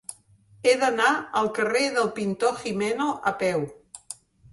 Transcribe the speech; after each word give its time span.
He 0.69 0.71
d'anar 0.83 1.09
al 1.41 1.49
carrer 1.57 1.83
del 1.97 2.09
Pintor 2.15 2.57
Gimeno 2.63 3.07
a 3.33 3.35
peu. 3.45 3.63